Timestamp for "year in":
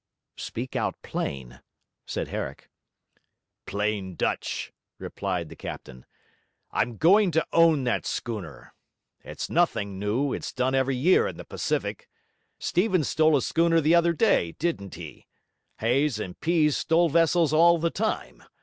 10.95-11.37